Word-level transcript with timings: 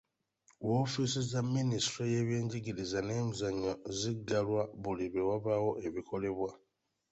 Woofiisi 0.67 1.19
za 1.31 1.39
Minisitule 1.53 2.07
y'ebyenjigiriza 2.13 2.99
n'emizannyo 3.03 3.71
ziggalwa 3.97 4.61
buli 4.81 5.05
lwe 5.13 5.23
wabaawo 5.29 5.71
ebikolebwa. 5.87 6.49